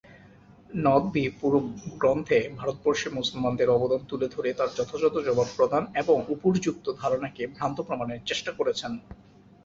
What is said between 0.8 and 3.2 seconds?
নদভী পুরো গ্রন্থে ভারতবর্ষে